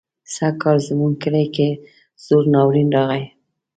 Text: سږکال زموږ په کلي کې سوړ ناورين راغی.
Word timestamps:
سږکال 0.35 0.77
زموږ 0.89 1.13
په 1.15 1.19
کلي 1.21 1.45
کې 1.55 1.69
سوړ 2.23 2.43
ناورين 2.53 2.89
راغی. 2.95 3.23